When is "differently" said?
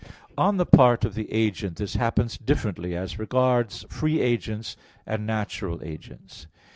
2.35-2.95